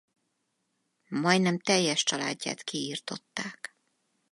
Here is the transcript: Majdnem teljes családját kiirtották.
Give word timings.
Majdnem 1.09 1.59
teljes 1.59 2.03
családját 2.03 2.63
kiirtották. 2.63 3.77